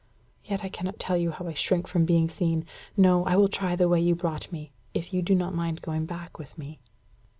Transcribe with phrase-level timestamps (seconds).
[0.43, 2.65] Yet I cannot tell you how I shrink from being seen.
[2.97, 6.07] No I will try the way you brought me if you do not mind going
[6.07, 6.79] back with me."